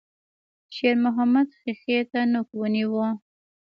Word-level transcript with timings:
شېرمحمد 0.75 1.47
ښيښې 1.59 1.99
ته 2.11 2.19
نوک 2.33 2.49
ونيو. 2.59 3.05